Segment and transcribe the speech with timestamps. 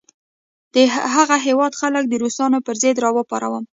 [0.73, 0.75] د
[1.15, 3.63] هغه هیواد خلک د روسانو پر ضد را پاروم.